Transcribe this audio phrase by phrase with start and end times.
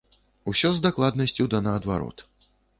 [0.51, 2.27] Усё з дакладнасцю да наадварот.